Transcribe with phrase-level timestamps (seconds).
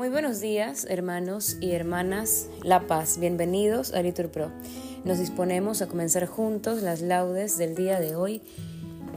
[0.00, 3.18] Muy buenos días, hermanos y hermanas La Paz.
[3.18, 4.50] Bienvenidos a Litur Pro.
[5.04, 8.40] Nos disponemos a comenzar juntos las laudes del día de hoy,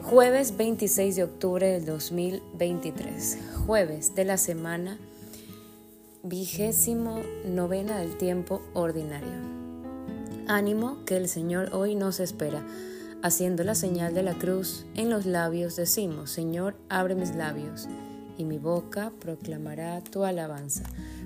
[0.01, 4.99] jueves 26 de octubre del 2023, jueves de la semana
[6.21, 9.39] vigésimo novena del tiempo ordinario.
[10.49, 12.61] Ánimo que el Señor hoy nos espera.
[13.21, 17.87] Haciendo la señal de la cruz en los labios decimos, Señor, abre mis labios
[18.37, 20.83] y mi boca proclamará tu alabanza.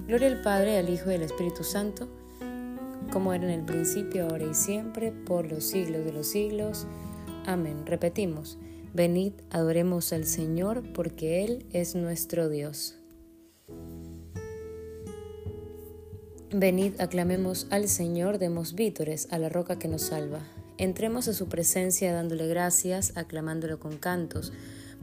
[0.07, 2.07] Gloria al Padre, al Hijo y al Espíritu Santo,
[3.11, 6.87] como era en el principio, ahora y siempre, por los siglos de los siglos.
[7.45, 7.85] Amén.
[7.85, 8.57] Repetimos,
[8.93, 12.95] venid, adoremos al Señor, porque Él es nuestro Dios.
[16.51, 20.39] Venid, aclamemos al Señor, demos vítores a la roca que nos salva.
[20.77, 24.53] Entremos a su presencia dándole gracias, aclamándolo con cantos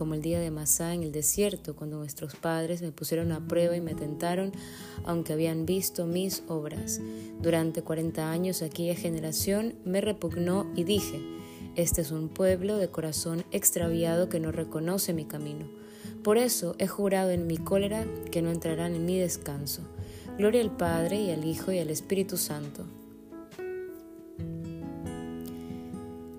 [0.00, 3.76] como el día de Masá en el desierto, cuando nuestros padres me pusieron a prueba
[3.76, 4.50] y me tentaron,
[5.04, 7.02] aunque habían visto mis obras.
[7.42, 11.20] Durante cuarenta años aquella generación me repugnó y dije,
[11.76, 15.66] este es un pueblo de corazón extraviado que no reconoce mi camino.
[16.24, 19.82] Por eso he jurado en mi cólera que no entrarán en mi descanso.
[20.38, 22.86] Gloria al Padre y al Hijo y al Espíritu Santo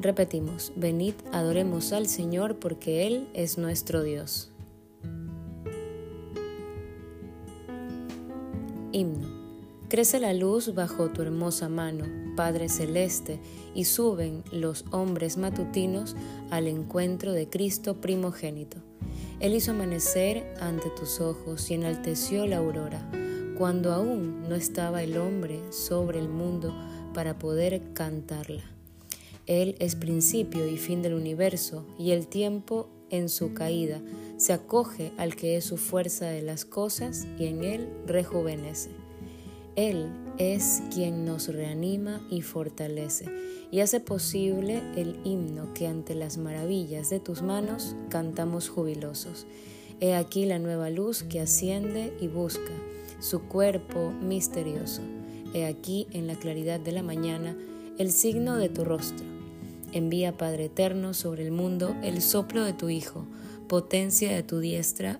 [0.01, 4.49] Repetimos, venid, adoremos al Señor porque Él es nuestro Dios.
[8.91, 9.27] Himno.
[9.89, 13.39] Crece la luz bajo tu hermosa mano, Padre Celeste,
[13.75, 16.15] y suben los hombres matutinos
[16.49, 18.77] al encuentro de Cristo primogénito.
[19.39, 23.07] Él hizo amanecer ante tus ojos y enalteció la aurora,
[23.55, 26.73] cuando aún no estaba el hombre sobre el mundo
[27.13, 28.70] para poder cantarla.
[29.51, 34.01] Él es principio y fin del universo, y el tiempo en su caída
[34.37, 38.91] se acoge al que es su fuerza de las cosas y en Él rejuvenece.
[39.75, 40.07] Él
[40.37, 43.25] es quien nos reanima y fortalece
[43.71, 49.47] y hace posible el himno que ante las maravillas de tus manos cantamos jubilosos.
[49.99, 52.71] He aquí la nueva luz que asciende y busca
[53.19, 55.01] su cuerpo misterioso.
[55.53, 57.57] He aquí en la claridad de la mañana
[57.97, 59.30] el signo de tu rostro.
[59.93, 63.25] Envía, Padre eterno, sobre el mundo el soplo de tu Hijo,
[63.67, 65.19] potencia de tu diestra,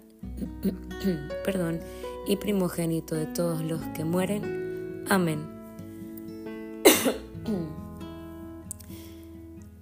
[1.45, 1.79] perdón,
[2.27, 5.05] y primogénito de todos los que mueren.
[5.09, 5.39] Amén.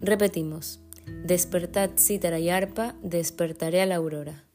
[0.02, 0.80] Repetimos,
[1.26, 4.46] despertad cítara y arpa, despertaré a la aurora.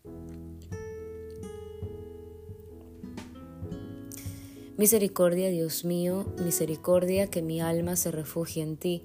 [4.77, 9.05] Misericordia, Dios mío, misericordia, que mi alma se refugie en ti.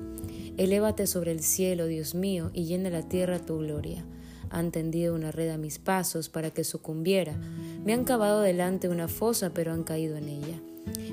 [0.57, 4.05] Elévate sobre el cielo, Dios mío, y llena la tierra tu gloria.
[4.49, 7.37] Han tendido una red a mis pasos para que sucumbiera.
[7.85, 10.61] Me han cavado delante una fosa, pero han caído en ella.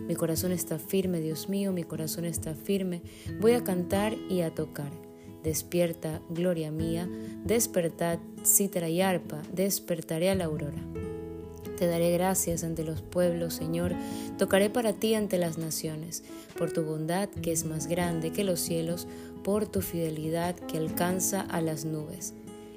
[0.06, 3.02] Mi corazón está firme, Dios mío, mi corazón está firme.
[3.40, 4.90] Voy a cantar y a tocar.
[5.42, 7.08] Despierta, gloria mía,
[7.44, 10.82] despertad, cítara y arpa, despertaré a la aurora.
[11.78, 13.94] Te daré gracias ante los pueblos, Señor.
[14.36, 16.24] Tocaré para ti ante las naciones,
[16.58, 19.06] por tu bondad que es más grande que los cielos,
[19.44, 22.34] por tu fidelidad que alcanza a las nubes.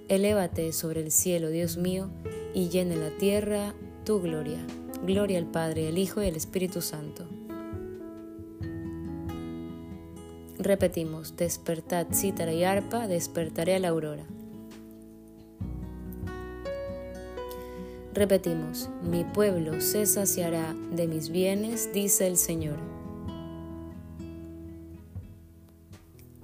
[0.07, 2.11] Elévate sobre el cielo, Dios mío,
[2.53, 3.73] y llene la tierra
[4.05, 4.59] tu gloria.
[5.03, 7.25] Gloria al Padre, al Hijo y al Espíritu Santo.
[10.59, 14.25] Repetimos, despertad cítara y arpa, despertaré a la aurora.
[18.13, 22.75] Repetimos, mi pueblo se saciará de mis bienes, dice el Señor.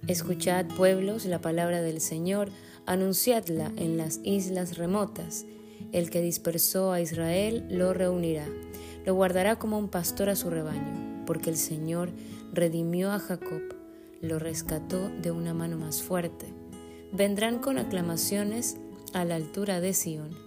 [0.07, 2.49] Escuchad, pueblos, la palabra del Señor,
[2.85, 5.45] anunciadla en las islas remotas.
[5.91, 8.45] El que dispersó a Israel lo reunirá,
[9.05, 12.11] lo guardará como un pastor a su rebaño, porque el Señor
[12.53, 13.61] redimió a Jacob,
[14.21, 16.45] lo rescató de una mano más fuerte.
[17.11, 18.77] Vendrán con aclamaciones
[19.13, 20.46] a la altura de Sión,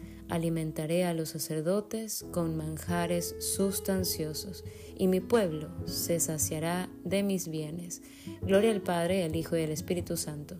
[0.31, 4.63] alimentaré a los sacerdotes con manjares sustanciosos,
[4.97, 8.01] y mi pueblo se saciará de mis bienes.
[8.41, 10.55] Gloria al Padre, al Hijo y al Espíritu Santo.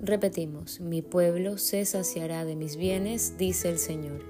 [0.00, 4.24] Repetimos, mi pueblo se saciará de mis bienes, dice el Señor.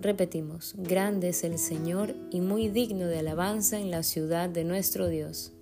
[0.00, 5.08] Repetimos, grande es el Señor y muy digno de alabanza en la ciudad de nuestro
[5.08, 5.52] Dios.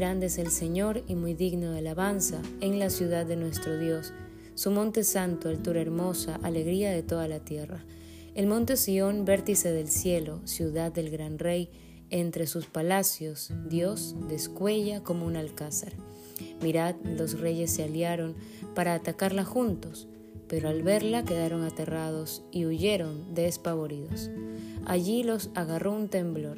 [0.00, 4.14] Grande es el Señor y muy digno de alabanza en la ciudad de nuestro Dios.
[4.54, 7.84] Su monte santo, altura hermosa, alegría de toda la tierra.
[8.34, 11.68] El monte Sión, vértice del cielo, ciudad del gran rey,
[12.08, 15.92] entre sus palacios Dios descuella como un alcázar.
[16.62, 18.36] Mirad, los reyes se aliaron
[18.74, 20.08] para atacarla juntos,
[20.48, 24.30] pero al verla quedaron aterrados y huyeron despavoridos.
[24.86, 26.56] Allí los agarró un temblor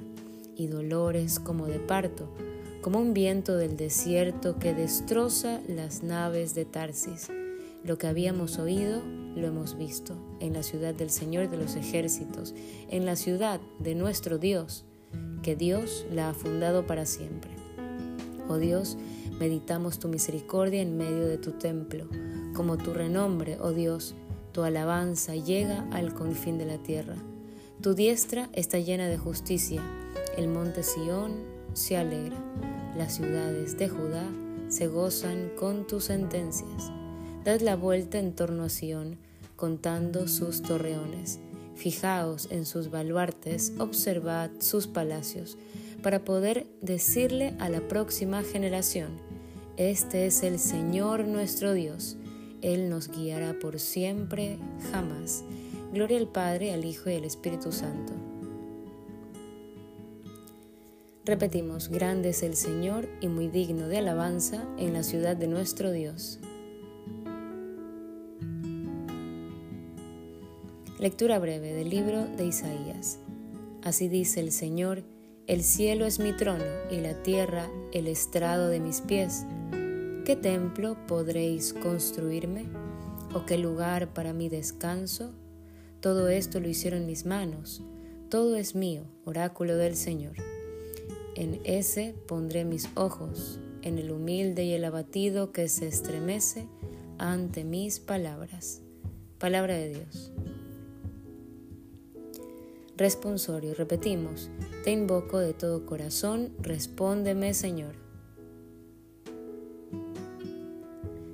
[0.55, 2.33] y dolores como de parto,
[2.83, 7.29] como un viento del desierto que destroza las naves de Tarsis.
[7.85, 9.03] Lo que habíamos oído
[9.37, 12.55] lo hemos visto en la ciudad del Señor de los ejércitos,
[12.91, 14.85] en la ciudad de nuestro Dios
[15.43, 17.51] que Dios la ha fundado para siempre.
[18.49, 18.97] Oh Dios,
[19.39, 22.07] meditamos tu misericordia en medio de tu templo,
[22.55, 24.15] como tu renombre, oh Dios,
[24.53, 27.17] tu alabanza llega al confín de la tierra.
[27.81, 29.83] Tu diestra está llena de justicia,
[30.37, 31.33] el monte Sión
[31.73, 32.37] se alegra,
[32.97, 34.25] las ciudades de Judá
[34.69, 36.91] se gozan con tus sentencias.
[37.45, 39.19] Dad la vuelta en torno a Sión,
[39.57, 41.41] contando sus torreones
[41.75, 45.57] Fijaos en sus baluartes, observad sus palacios,
[46.03, 49.11] para poder decirle a la próxima generación,
[49.77, 52.17] Este es el Señor nuestro Dios,
[52.61, 54.59] Él nos guiará por siempre,
[54.93, 55.45] jamás.
[55.93, 58.13] Gloria al Padre, al Hijo y al Espíritu Santo.
[61.25, 65.93] Repetimos, grande es el Señor y muy digno de alabanza en la ciudad de nuestro
[65.93, 66.41] Dios.
[70.99, 73.21] Lectura breve del libro de Isaías.
[73.85, 75.05] Así dice el Señor,
[75.47, 79.47] el cielo es mi trono y la tierra el estrado de mis pies.
[80.25, 82.67] ¿Qué templo podréis construirme?
[83.33, 85.33] ¿O qué lugar para mi descanso?
[86.01, 87.85] Todo esto lo hicieron mis manos,
[88.29, 90.52] todo es mío, oráculo del Señor.
[91.35, 96.67] En ese pondré mis ojos, en el humilde y el abatido que se estremece
[97.19, 98.83] ante mis palabras.
[99.39, 100.33] Palabra de Dios.
[102.97, 104.51] Responsorio, repetimos,
[104.85, 107.95] te invoco de todo corazón, respóndeme Señor.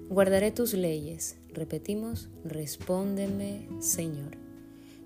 [0.09, 4.38] Guardaré tus leyes, repetimos, respóndeme Señor.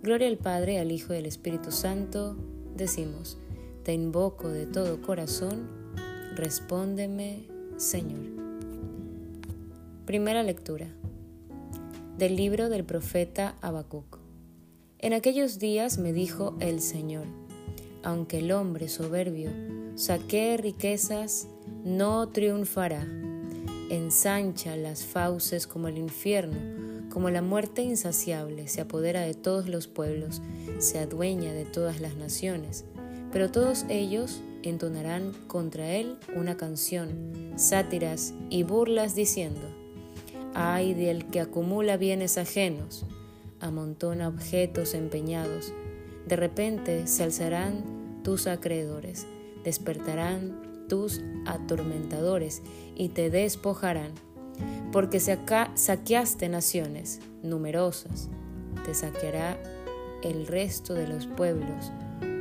[0.02, 2.36] Gloria al Padre, al Hijo y al Espíritu Santo,
[2.76, 3.38] decimos,
[3.82, 5.68] te invoco de todo corazón,
[6.36, 8.20] respóndeme Señor.
[10.06, 10.86] Primera lectura
[12.16, 14.18] del libro del profeta Habacuc.
[14.98, 17.26] En aquellos días me dijo el Señor,
[18.04, 19.50] aunque el hombre soberbio
[19.96, 21.48] saquee riquezas,
[21.84, 23.04] no triunfará.
[23.90, 29.88] Ensancha las fauces como el infierno, como la muerte insaciable, se apodera de todos los
[29.88, 30.40] pueblos,
[30.78, 32.84] se adueña de todas las naciones.
[33.32, 39.60] Pero todos ellos entonarán contra él una canción, sátiras y burlas diciendo,
[40.54, 43.06] ay del que acumula bienes ajenos,
[43.60, 45.72] amontona objetos empeñados.
[46.26, 49.26] De repente se alzarán tus acreedores,
[49.64, 52.62] despertarán tus atormentadores
[52.94, 54.12] y te despojarán,
[54.92, 58.28] porque saqueaste naciones numerosas,
[58.84, 59.58] te saqueará
[60.22, 61.90] el resto de los pueblos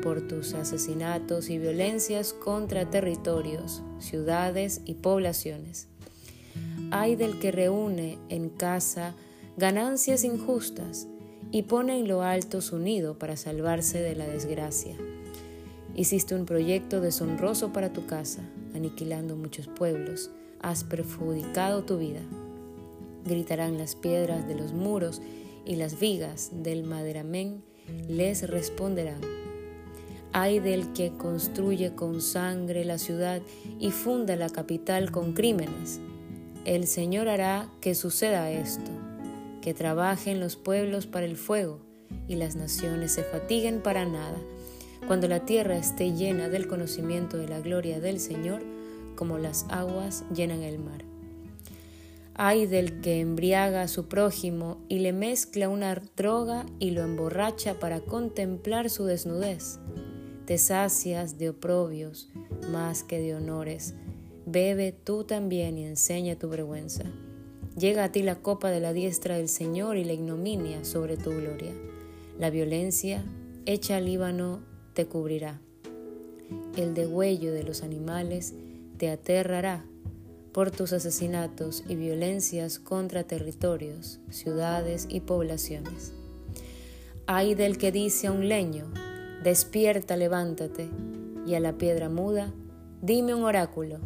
[0.01, 5.87] por tus asesinatos y violencias contra territorios, ciudades y poblaciones.
[6.91, 9.13] Hay del que reúne en casa
[9.57, 11.07] ganancias injustas
[11.51, 14.95] y pone en lo alto su nido para salvarse de la desgracia.
[15.95, 18.41] Hiciste un proyecto deshonroso para tu casa,
[18.73, 20.31] aniquilando muchos pueblos,
[20.61, 22.21] has perjudicado tu vida.
[23.25, 25.21] Gritarán las piedras de los muros
[25.65, 27.63] y las vigas del maderamén
[28.07, 29.50] les responderán.
[30.33, 33.41] Ay del que construye con sangre la ciudad
[33.79, 35.99] y funda la capital con crímenes.
[36.63, 38.91] El Señor hará que suceda esto,
[39.61, 41.79] que trabajen los pueblos para el fuego
[42.29, 44.37] y las naciones se fatiguen para nada,
[45.05, 48.61] cuando la tierra esté llena del conocimiento de la gloria del Señor,
[49.15, 51.03] como las aguas llenan el mar.
[52.35, 57.79] Ay del que embriaga a su prójimo y le mezcla una droga y lo emborracha
[57.79, 59.79] para contemplar su desnudez.
[60.51, 62.27] Te sacias de oprobios
[62.73, 63.93] más que de honores.
[64.45, 67.05] Bebe tú también y enseña tu vergüenza.
[67.77, 71.29] Llega a ti la copa de la diestra del Señor y la ignominia sobre tu
[71.29, 71.71] gloria.
[72.37, 73.23] La violencia,
[73.65, 74.59] hecha al Líbano,
[74.93, 75.61] te cubrirá.
[76.75, 78.53] El degüello de los animales
[78.97, 79.85] te aterrará
[80.51, 86.11] por tus asesinatos y violencias contra territorios, ciudades y poblaciones.
[87.25, 88.91] Ay del que dice a un leño,
[89.43, 90.89] despierta, levántate,
[91.45, 92.53] y a la piedra muda,
[93.01, 93.99] dime un oráculo.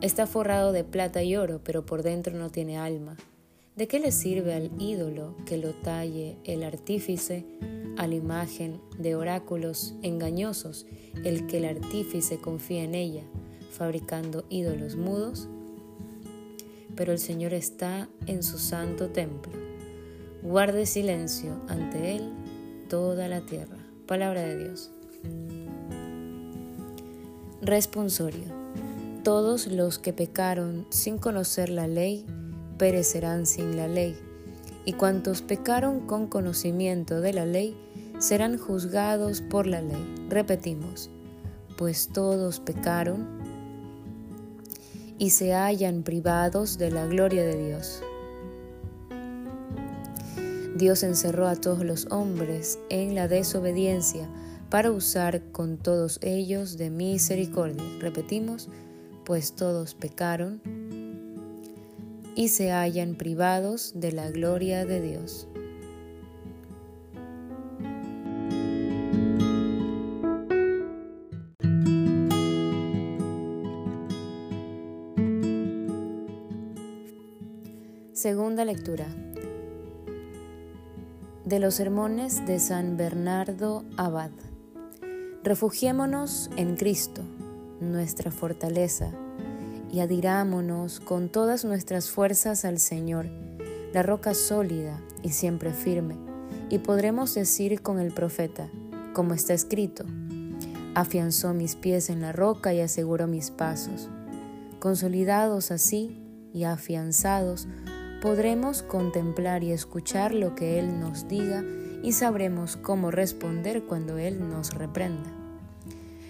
[0.00, 3.16] Está forrado de plata y oro, pero por dentro no tiene alma.
[3.76, 7.44] ¿De qué le sirve al ídolo que lo talle el artífice
[7.96, 10.86] a la imagen de oráculos engañosos
[11.24, 13.22] el que el artífice confía en ella,
[13.70, 15.48] fabricando ídolos mudos?
[16.98, 19.52] pero el Señor está en su santo templo.
[20.42, 22.32] Guarde silencio ante Él
[22.88, 23.87] toda la tierra.
[24.08, 24.90] Palabra de Dios.
[27.60, 28.46] Responsorio.
[29.22, 32.24] Todos los que pecaron sin conocer la ley,
[32.78, 34.16] perecerán sin la ley,
[34.86, 37.76] y cuantos pecaron con conocimiento de la ley,
[38.18, 40.14] serán juzgados por la ley.
[40.30, 41.10] Repetimos,
[41.76, 43.26] pues todos pecaron
[45.18, 48.02] y se hallan privados de la gloria de Dios.
[50.78, 54.28] Dios encerró a todos los hombres en la desobediencia
[54.70, 57.82] para usar con todos ellos de misericordia.
[57.98, 58.68] Repetimos,
[59.24, 60.62] pues todos pecaron
[62.36, 65.48] y se hallan privados de la gloria de Dios.
[78.12, 79.06] Segunda lectura
[81.48, 84.30] de los sermones de San Bernardo Abad.
[85.42, 87.22] Refugiémonos en Cristo,
[87.80, 89.12] nuestra fortaleza,
[89.90, 93.30] y adirámonos con todas nuestras fuerzas al Señor,
[93.94, 96.16] la roca sólida y siempre firme,
[96.68, 98.68] y podremos decir con el profeta,
[99.14, 100.04] como está escrito,
[100.94, 104.10] afianzó mis pies en la roca y aseguró mis pasos.
[104.80, 106.20] Consolidados así
[106.52, 107.68] y afianzados,
[108.20, 111.64] podremos contemplar y escuchar lo que Él nos diga
[112.02, 115.30] y sabremos cómo responder cuando Él nos reprenda.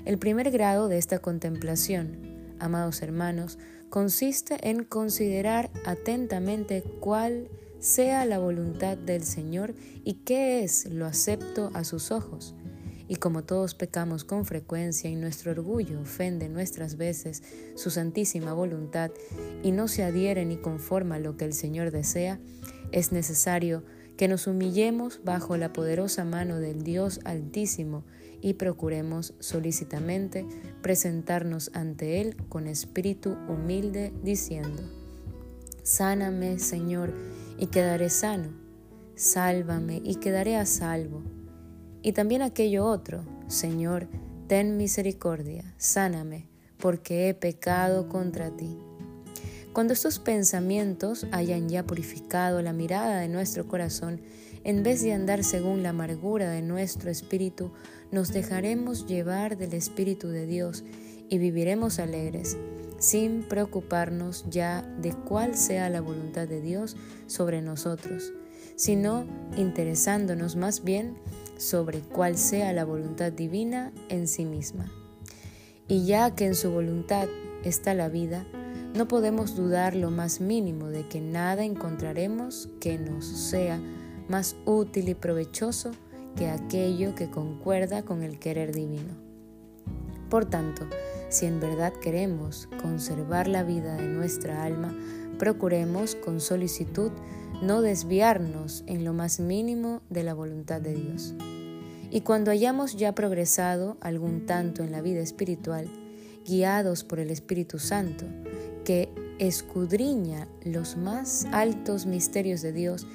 [0.05, 3.59] El primer grado de esta contemplación, amados hermanos,
[3.91, 11.71] consiste en considerar atentamente cuál sea la voluntad del Señor y qué es lo acepto
[11.75, 12.55] a sus ojos
[13.09, 17.43] y como todos pecamos con frecuencia y nuestro orgullo ofende nuestras veces
[17.75, 19.11] su santísima voluntad
[19.63, 22.39] y no se adhiere ni conforma a lo que el Señor desea,
[22.93, 23.83] es necesario
[24.17, 28.05] que nos humillemos bajo la poderosa mano del Dios Altísimo
[28.41, 30.47] y procuremos solícitamente
[30.83, 34.83] presentarnos ante Él con espíritu humilde, diciendo,
[35.83, 37.15] Sáname, Señor,
[37.59, 38.51] y quedaré sano,
[39.15, 41.23] sálvame y quedaré a salvo
[42.09, 44.09] y también aquello otro, Señor,
[44.47, 46.49] ten misericordia, sáname,
[46.79, 48.79] porque he pecado contra ti.
[49.75, 54.23] Cuando estos pensamientos hayan ya purificado la mirada de nuestro corazón,
[54.65, 57.73] en vez de andar según la amargura de nuestro espíritu,
[58.11, 60.85] nos dejaremos llevar del Espíritu de Dios
[61.29, 62.57] y viviremos alegres,
[62.99, 66.97] sin preocuparnos ya de cuál sea la voluntad de Dios
[67.27, 68.33] sobre nosotros,
[68.77, 69.27] sino
[69.59, 71.19] interesándonos más bien
[71.59, 74.91] sobre cuál sea la voluntad divina en sí misma.
[75.87, 77.29] Y ya que en su voluntad
[77.65, 78.47] está la vida,
[78.95, 83.79] no podemos dudar lo más mínimo de que nada encontraremos que nos sea
[84.29, 85.91] más útil y provechoso
[86.37, 89.15] que aquello que concuerda con el querer divino.
[90.31, 90.87] Por tanto,
[91.29, 94.95] si en verdad queremos conservar la vida de nuestra alma,
[95.39, 97.11] procuremos con solicitud
[97.63, 101.35] no desviarnos en lo más mínimo de la voluntad de Dios.
[102.11, 105.89] Y cuando hayamos ya progresado algún tanto en la vida espiritual,
[106.47, 108.25] guiados por el Espíritu Santo,
[108.85, 113.07] que escudriña los más altos misterios de Dios,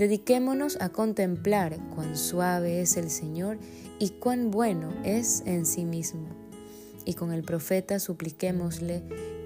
[0.00, 3.58] Dediquémonos a contemplar cuán suave es el Señor
[3.98, 6.26] y cuán bueno es en sí mismo.
[7.04, 9.02] Y con el profeta supliquémosle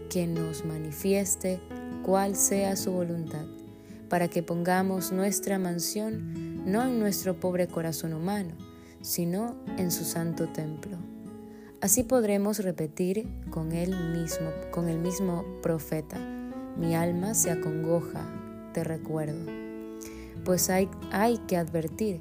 [0.09, 1.61] que nos manifieste
[2.05, 3.47] cuál sea su voluntad,
[4.09, 8.55] para que pongamos nuestra mansión no en nuestro pobre corazón humano,
[9.03, 10.97] sino en su santo templo.
[11.81, 16.19] Así podremos repetir con él mismo, con el mismo profeta,
[16.79, 18.27] mi alma se acongoja,
[18.73, 19.53] te recuerdo.
[20.45, 22.21] Pues hay, hay que advertir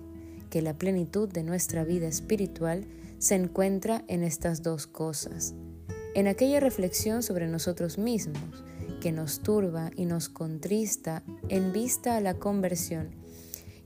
[0.49, 2.85] que la plenitud de nuestra vida espiritual
[3.17, 5.55] se encuentra en estas dos cosas,
[6.13, 8.63] en aquella reflexión sobre nosotros mismos
[9.03, 13.09] que nos turba y nos contrista en vista a la conversión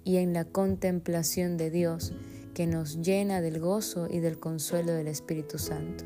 [0.04, 2.14] y en la contemplación de Dios
[2.54, 6.04] que nos llena del gozo y del consuelo del Espíritu Santo.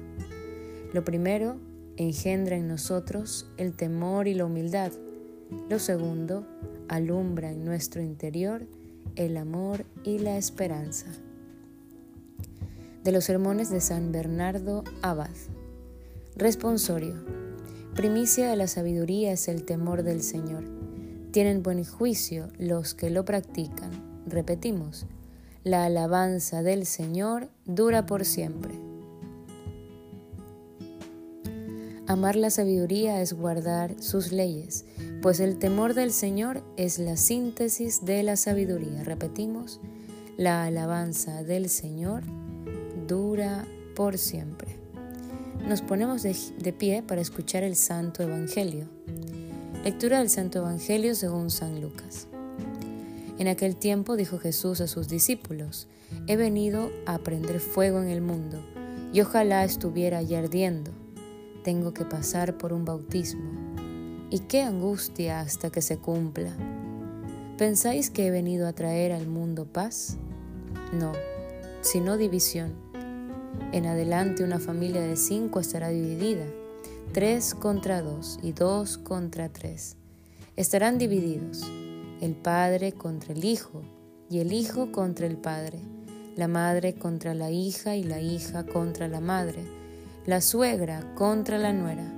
[0.94, 1.58] Lo primero,
[1.98, 4.94] engendra en nosotros el temor y la humildad.
[5.70, 6.48] Lo segundo,
[6.88, 8.66] alumbra en nuestro interior
[9.18, 11.08] el amor y la esperanza.
[13.04, 15.36] De los sermones de San Bernardo Abad.
[16.38, 17.41] Responsorio.
[17.96, 20.64] Primicia de la sabiduría es el temor del Señor.
[21.32, 23.92] Tienen buen juicio los que lo practican.
[24.26, 25.08] Repetimos,
[25.66, 28.74] la alabanza del Señor dura por siempre.
[32.08, 34.86] Amar la sabiduría es guardar sus leyes,
[35.22, 39.04] pues el temor del Señor es la síntesis de la sabiduría.
[39.04, 39.82] Repetimos,
[40.38, 42.24] la alabanza del Señor
[43.06, 44.81] dura por siempre.
[45.68, 48.88] Nos ponemos de, pie para escuchar el Santo Evangelio.
[49.84, 52.28] Lectura del Santo Evangelio según San Lucas.
[53.38, 55.88] En aquel tiempo dijo Jesús a sus discípulos,
[56.28, 58.62] He venido a prender fuego en el mundo,
[59.14, 60.92] y ojalá estuviera ya ardiendo.
[61.64, 63.52] Tengo que pasar por un bautismo.
[64.30, 66.52] Y qué angustia hasta que se cumpla.
[67.58, 70.18] ¿Pensáis que he venido a traer al mundo paz?
[70.92, 71.14] No,
[71.82, 72.91] sino división.
[73.72, 76.46] En adelante una familia de cinco estará dividida,
[77.14, 79.96] tres contra dos y dos contra tres.
[80.56, 81.64] Estarán divididos
[82.22, 83.82] el padre contra el hijo
[84.30, 85.80] y el hijo contra el padre,
[86.36, 89.64] la madre contra la hija y la hija contra la madre,
[90.26, 92.14] la suegra contra la nuera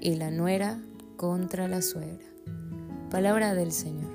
[0.00, 0.80] y la nuera
[1.16, 2.26] contra la suegra.
[3.10, 4.10] Palabra del Señor.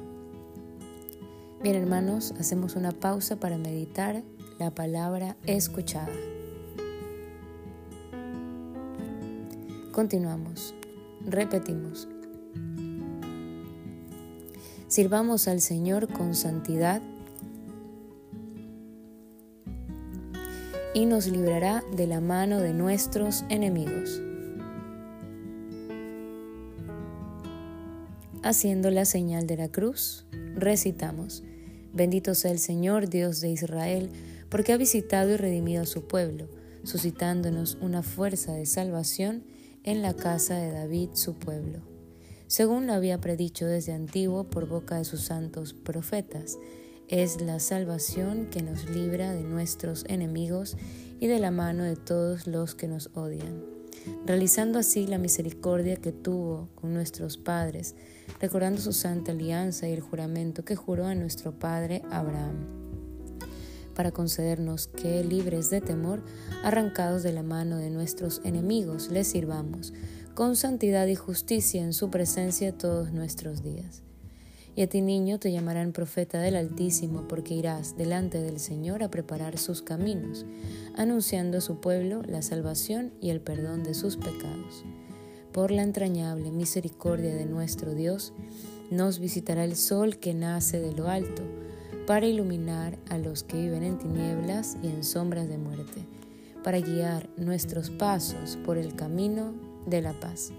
[1.61, 4.23] Bien hermanos, hacemos una pausa para meditar
[4.59, 6.09] la palabra escuchada.
[9.97, 10.75] Continuamos.
[11.25, 12.07] Repetimos.
[14.87, 17.01] Sirvamos al Señor con santidad
[20.93, 24.21] y nos librará de la mano de nuestros enemigos.
[28.43, 31.43] Haciendo la señal de la cruz, recitamos,
[31.91, 34.11] Bendito sea el Señor, Dios de Israel,
[34.49, 36.49] porque ha visitado y redimido a su pueblo,
[36.83, 41.97] suscitándonos una fuerza de salvación en la casa de David, su pueblo
[42.47, 46.57] según lo había predicho desde antiguo por boca de sus santos profetas.
[47.09, 50.77] Es la salvación que nos libra de nuestros enemigos
[51.19, 53.63] y de la mano de todos los que nos odian,
[54.25, 57.95] realizando así la misericordia que tuvo con nuestros padres,
[58.39, 62.86] recordando su santa alianza y el juramento que juró a nuestro padre Abraham
[63.97, 66.21] para concedernos que, libres de temor,
[66.63, 69.91] arrancados de la mano de nuestros enemigos, les sirvamos
[70.35, 74.03] con santidad y justicia en su presencia todos nuestros días.
[74.75, 79.09] Y a ti niño te llamarán profeta del Altísimo, porque irás delante del Señor a
[79.09, 80.45] preparar sus caminos,
[80.95, 84.85] anunciando a su pueblo la salvación y el perdón de sus pecados.
[85.51, 88.33] Por la entrañable misericordia de nuestro Dios,
[88.91, 91.41] nos visitará el sol que nace de lo alto,
[92.07, 96.05] para iluminar a los que viven en tinieblas y en sombras de muerte,
[96.63, 99.53] para guiar nuestros pasos por el camino
[99.85, 100.53] de la paz.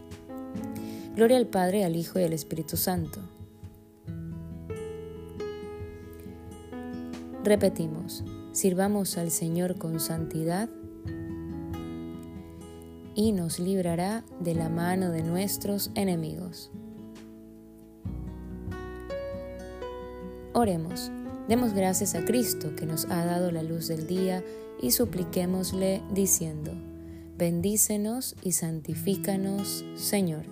[1.16, 3.20] Gloria al Padre, al Hijo y al Espíritu Santo.
[7.42, 10.68] Repetimos, sirvamos al Señor con santidad
[13.14, 16.70] y nos librará de la mano de nuestros enemigos.
[20.52, 21.10] Oremos,
[21.48, 24.44] demos gracias a Cristo que nos ha dado la luz del día
[24.80, 26.72] y supliquémosle diciendo,
[27.36, 30.44] bendícenos y santifícanos, Señor.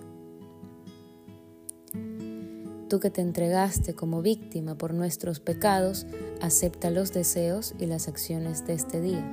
[2.89, 6.07] Tú que te entregaste como víctima por nuestros pecados,
[6.41, 9.29] acepta los deseos y las acciones de este día.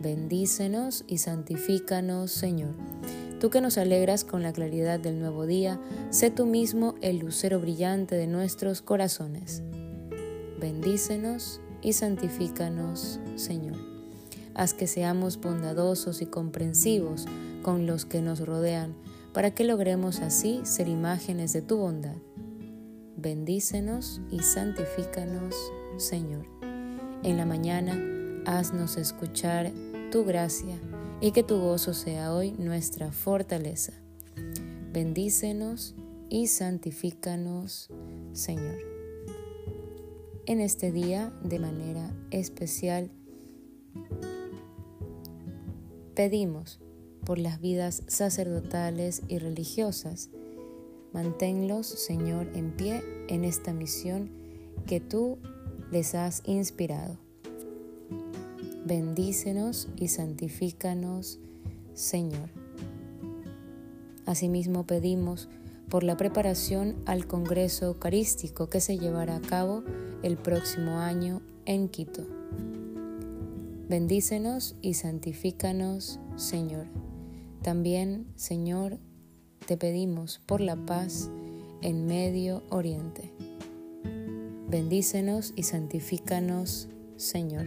[0.00, 2.74] Bendícenos y santifícanos, Señor.
[3.40, 5.80] Tú que nos alegras con la claridad del nuevo día,
[6.10, 9.62] sé tú mismo el lucero brillante de nuestros corazones.
[10.62, 13.78] Bendícenos y santifícanos, Señor.
[14.54, 17.26] Haz que seamos bondadosos y comprensivos
[17.62, 18.94] con los que nos rodean,
[19.32, 22.14] para que logremos así ser imágenes de tu bondad.
[23.16, 25.56] Bendícenos y santifícanos,
[25.96, 26.46] Señor.
[27.24, 27.98] En la mañana,
[28.46, 29.72] haznos escuchar
[30.12, 30.78] tu gracia
[31.20, 33.94] y que tu gozo sea hoy nuestra fortaleza.
[34.92, 35.96] Bendícenos
[36.28, 37.90] y santifícanos,
[38.32, 38.91] Señor
[40.46, 43.10] en este día de manera especial.
[46.14, 46.80] Pedimos
[47.24, 50.30] por las vidas sacerdotales y religiosas.
[51.12, 54.30] Manténlos, Señor, en pie en esta misión
[54.86, 55.38] que tú
[55.90, 57.18] les has inspirado.
[58.84, 61.38] Bendícenos y santifícanos,
[61.94, 62.50] Señor.
[64.26, 65.48] Asimismo pedimos
[65.88, 69.84] por la preparación al Congreso Eucarístico que se llevará a cabo
[70.22, 72.26] el próximo año en Quito.
[73.88, 76.86] Bendícenos y santifícanos, Señor.
[77.62, 78.98] También, Señor,
[79.66, 81.30] te pedimos por la paz
[81.82, 83.32] en Medio Oriente.
[84.68, 87.66] Bendícenos y santifícanos, Señor.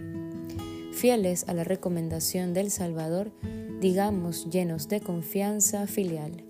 [0.94, 3.32] Fieles a la recomendación del Salvador,
[3.82, 6.44] digamos llenos de confianza filial.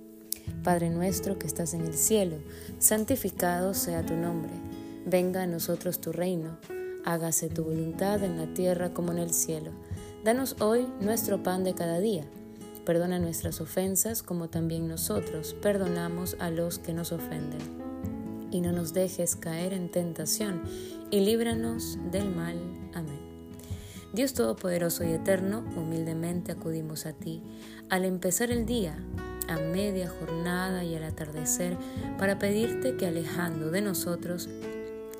[0.63, 2.37] Padre nuestro que estás en el cielo,
[2.79, 4.64] santificado sea tu nombre
[5.07, 6.57] Venga a nosotros tu reino,
[7.05, 9.69] hágase tu voluntad en la tierra como en el cielo.
[10.23, 12.23] Danos hoy nuestro pan de cada día.
[12.87, 17.59] Perdona nuestras ofensas como también nosotros perdonamos a los que nos ofenden.
[18.49, 20.63] Y no nos dejes caer en tentación
[21.11, 22.57] y líbranos del mal.
[22.95, 23.19] Amén.
[24.11, 27.43] Dios Todopoderoso y Eterno, humildemente acudimos a ti
[27.91, 28.97] al empezar el día,
[29.47, 31.77] a media jornada y al atardecer,
[32.17, 34.49] para pedirte que alejando de nosotros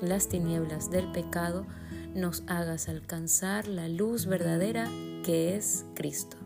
[0.00, 1.66] las tinieblas del pecado,
[2.14, 4.88] nos hagas alcanzar la luz verdadera
[5.24, 6.36] que es Cristo.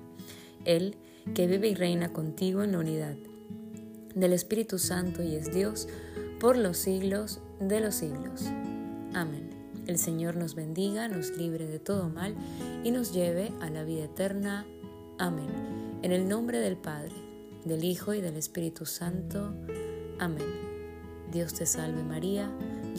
[0.65, 0.97] Él
[1.35, 3.17] que vive y reina contigo en la unidad
[4.15, 5.89] del Espíritu Santo y es Dios
[6.41, 8.47] por los siglos de los siglos.
[9.15, 9.51] Amén.
[9.87, 12.35] El Señor nos bendiga, nos libre de todo mal
[12.85, 14.67] y nos lleve a la vida eterna.
[15.19, 15.49] Amén.
[16.03, 17.15] En el nombre del Padre,
[17.65, 19.55] del Hijo y del Espíritu Santo.
[20.19, 20.47] Amén.
[21.31, 22.51] Dios te salve María